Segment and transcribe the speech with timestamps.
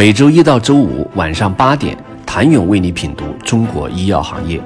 [0.00, 4.58] 每周一到周五晚上八点，谭勇为你品读中国医药行业，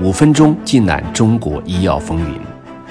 [0.00, 2.38] 五分钟尽览中国医药风云。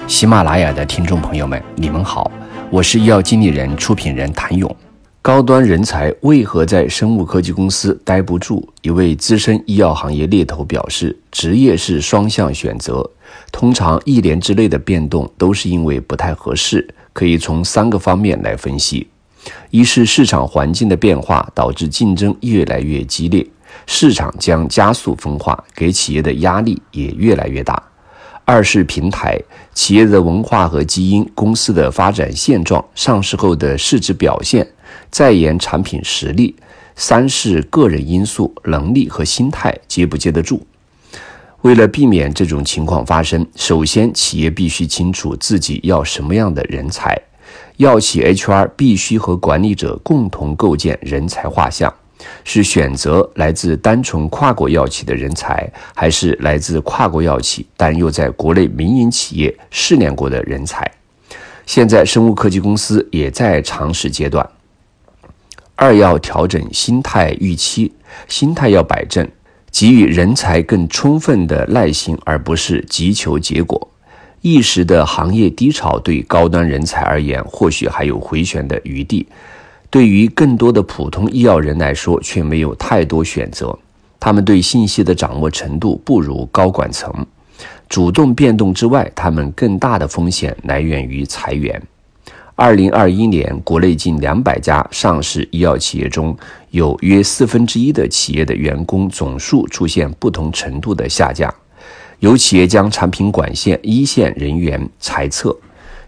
[0.06, 2.30] 喜马拉雅的听众朋友们，你们好，
[2.68, 4.76] 我是医药经理人、出品人谭勇。
[5.22, 8.62] 高端人才为何在生物科技公司待不住？
[8.82, 13.10] 一位资深医药行业猎头表示：“职业是双向选择，
[13.50, 16.86] 通常一年之内的变动都是因为不太合适。
[17.14, 19.06] 可以从三个方面来分析。”
[19.70, 23.46] 一是市场环境的变化导致竞争越来越激烈，
[23.86, 27.82] 市场将加速分化，给企业的压力也越来越大。
[28.44, 29.36] 二是平台
[29.74, 34.66] 企业的文化和基因、公司的发展现状、上市后的市值表现、
[35.10, 36.54] 在研产品实力。
[36.98, 40.66] 三是个人因素、能力和心态接不接得住。
[41.60, 47.14] 为了避免这种情况发生，首先企业必须清楚自己要什么样的人才。
[47.76, 51.92] 药企 HR 必须和管理者共同构建人才画像，
[52.44, 60.90] 是选择来自单纯跨国药企的人才，还是来自跨国药企但又在国内民营企业试炼过的人才？
[61.66, 64.48] 现在生物科技公司也在尝试阶段。
[65.74, 67.92] 二要调整心态预期，
[68.28, 69.28] 心态要摆正，
[69.70, 73.90] 给予人才更充分的耐心，而不是急求结果。
[74.48, 79.26] 一时的行业低潮对高端人才而言，或许还有回旋的余地；
[79.90, 83.76] 对于更多的普通医药人来说，却没有太多选择。
[84.20, 87.12] 他们对信息的掌握程度不如高管层，
[87.88, 91.82] 主动变动之外，他们更大的风险来源于裁员。
[92.54, 96.36] 二零二一年，国内近两百家上市医药企业中，
[96.70, 101.52] 有约四分之一的企业的员工总数出现不同程度的下降。
[102.20, 105.54] 有企业将产品管线一线人员裁撤，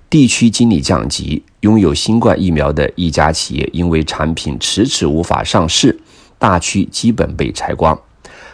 [0.09, 1.43] 地区经理降级。
[1.61, 5.99] 拥有新冠疫苗的一家企业，因为产品迟迟无法上市，
[6.39, 7.99] 大区基本被裁光。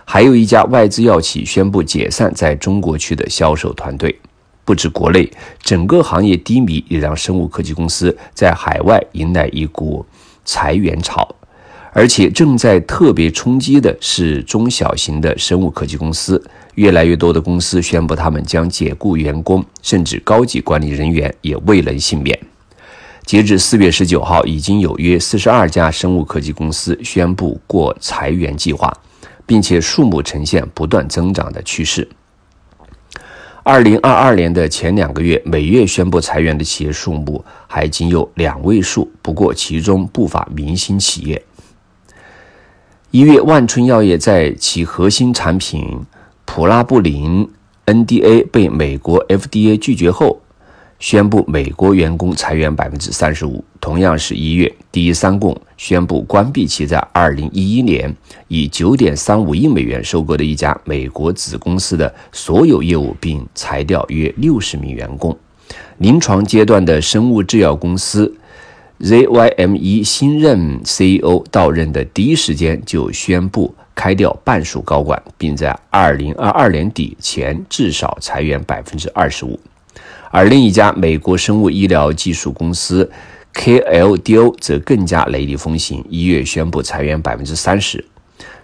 [0.07, 4.19] 还有一家外资药企宣布解散在中国区的销售团队。
[4.65, 10.05] 不止国内，整个行业低迷也让生物科技公司在海外迎来一股
[10.47, 11.37] 裁员潮。
[11.97, 16.43] 而且正在特别冲击的是中小型的生物科技公司。
[16.75, 22.37] 越来越多的公司宣布，他们将解雇员工，甚至高级管理人员也未能幸免。
[23.25, 28.93] 截至四月十九号，已经有约四十二家生物科技公司宣布过裁员计划，
[29.47, 32.09] 并且数目呈现不断增长的趋势。
[33.63, 41.41] 二零二二年的前两个月，每月宣布裁员的企业数目还仅有两位数，不过其中不乏明星企业。
[43.15, 45.87] 一月，万春药业在其核心产品。
[46.45, 47.49] 普拉布林
[47.87, 50.41] NDA 被美国 FDA 拒绝后，
[50.99, 53.63] 宣布美国员工裁员百分之三十五。
[53.81, 58.13] 同样是一月，第一三共宣布关闭其在二零一一年
[58.49, 65.39] 以九点三五亿美元收购的一家美国子公司的所有业务，并裁掉约六十名员工。
[65.99, 68.35] 临床阶段的生物制药公司
[69.01, 73.75] ZYME 新任 CEO 到任的第一时间就宣布。
[73.97, 79.59] 开掉半数高管，并在二零二二年底前至少裁员百分之二十五。
[80.33, 83.09] 而另一家美国生物医疗技术公司
[83.55, 88.05] KLDO 则更加雷厉风行，一月宣布裁员百分之三十，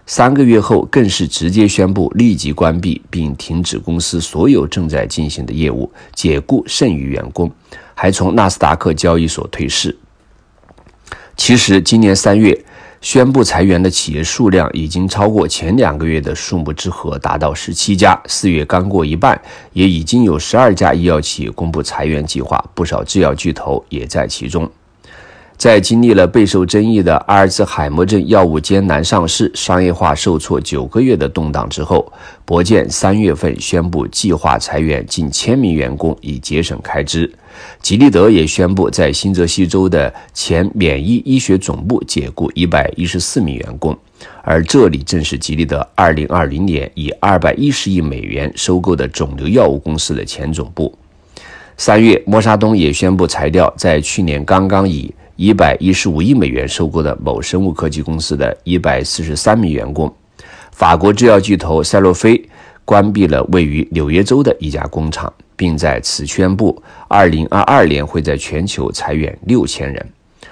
[0.04, 7.48] 三个月后更是直接宣布立即关闭并停止公司所有正在进行的业务，解雇剩余员工，
[7.94, 9.96] 还从纳斯达克交易所退市。
[11.42, 12.64] 其实，今年三月。
[13.00, 18.20] 宣布裁员的企业数量已经超过前两个月的数目之和，达到十七家。
[18.26, 19.40] 四月刚过一半，
[19.72, 24.70] 也已经有十二家医药企业公布裁员计划，不少制药巨头也在其中。
[25.60, 32.10] 在经历了备受争议的阿尔茨海默症药物艰难上市、商业化受挫九个月的动荡之后，
[32.46, 37.30] 博健三月份宣布计划裁员近千名员工，以节省开支。
[37.82, 43.94] 吉利德也宣布在新泽西州的前免疫医学总部解雇一百一十四名员工，
[44.42, 50.96] 而这里正是吉利德二零二零年以二百一十亿美元收购的肿瘤药物公司的前总部。
[51.76, 60.14] 三月，默沙东也宣布裁掉在去年刚刚以一百一十五亿美元收购的某生物科技公司的一百四十三名员工。
[60.70, 62.46] 法国制药巨头赛诺菲
[62.84, 70.06] 关闭了位于纽约州的一家工厂，并在此宣布，二零二二年会在全球裁员六千人。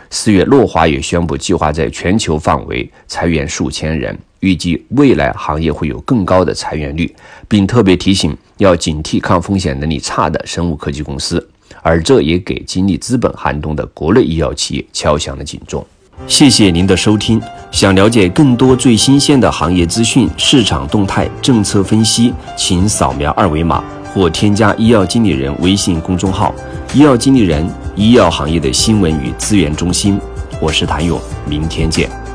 [0.08, 7.14] 四月，诺华也宣布计划在全球范围裁员数千人，预计未来行业会有更高的裁员率，
[7.46, 11.46] 并特别提醒要警惕抗风险能力差的生物科技公司。
[11.82, 15.84] 而这也给经历资本寒冬的国内医药企业敲响了警钟。
[16.26, 17.40] 谢谢您的收听。
[17.70, 26.52] 想了解更多最新鲜的行业资讯、市场动态、政策分析，请扫描二维码或添加医药经理人微信公众号
[26.92, 30.20] “医药经理人”——医药行业的新闻与资源中心。
[30.60, 32.27] 我是谭勇，明天见。